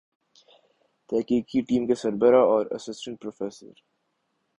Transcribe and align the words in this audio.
تحقیقی 1.09 1.61
ٹیم 1.61 1.85
کے 1.87 1.95
سربراہ 1.95 2.45
اور 2.45 2.65
اسسٹنٹ 2.71 3.21
پروفیسر 3.21 3.71